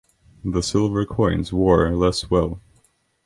The 0.43 0.63
silver 0.63 1.05
coins 1.05 1.53
wore 1.53 1.87
less 1.95 2.27
well. 2.31 2.59